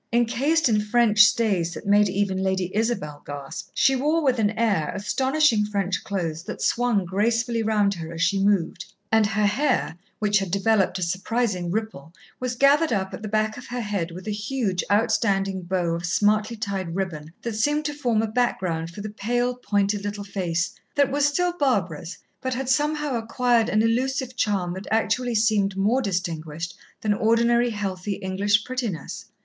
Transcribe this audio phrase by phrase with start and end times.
[0.11, 4.89] Encased in French stays that made even Lady Isabel gasp, she wore, with an air,
[4.95, 10.39] astonishing French clothes that swung gracefully round her as she moved, and her hair, which
[10.39, 14.25] had developed a surprising ripple, was gathered up at the back of her head with
[14.27, 19.01] a huge, outstanding bow of smartly tied ribbon that seemed to form a background for
[19.01, 24.35] the pale, pointed little face, that was still Barbara's, but had somehow acquired an elusive
[24.35, 29.25] charm that actually seemed more distinguished than ordinary, healthy English prettiness.